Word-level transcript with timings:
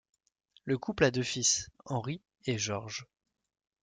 Le 0.65 0.79
couple 0.79 1.03
a 1.03 1.11
deux 1.11 1.21
fils, 1.21 1.69
Henri 1.85 2.23
et 2.47 2.57
Georges. 2.57 3.05